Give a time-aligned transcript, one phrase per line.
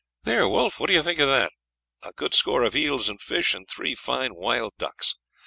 [0.23, 1.51] "There, Wolf, what do you think of that?
[2.01, 5.15] A good score of eels and fish and three fine wild ducks.